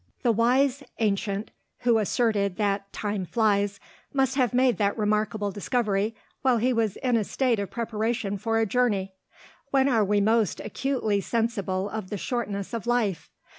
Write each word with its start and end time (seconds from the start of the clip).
The 0.23 0.31
wise 0.31 0.81
ancient 0.97 1.51
who 1.81 1.99
asserted 1.99 2.55
that 2.57 2.91
"Time 2.91 3.23
flies," 3.23 3.79
must 4.11 4.33
have 4.33 4.51
made 4.51 4.79
that 4.79 4.97
remarkable 4.97 5.51
discovery 5.51 6.15
while 6.41 6.57
he 6.57 6.73
was 6.73 6.95
in 6.97 7.17
a 7.17 7.23
state 7.23 7.59
of 7.59 7.69
preparation 7.69 8.39
for 8.39 8.57
a 8.57 8.65
journey. 8.65 9.13
When 9.69 9.87
are 9.87 10.03
we 10.03 10.19
most 10.19 10.59
acutely 10.59 11.21
sensible 11.21 11.87
of 11.87 12.09
the 12.09 12.17
shortness 12.17 12.73
of 12.73 12.87
life? 12.87 13.29